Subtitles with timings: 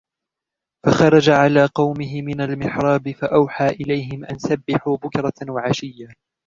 [0.85, 6.13] فخرج على قومه من المحراب فأوحى إليهم أن سبحوا بكرة وعشيا